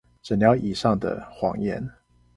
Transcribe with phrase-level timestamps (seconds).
[0.23, 1.91] 診療椅上的謊言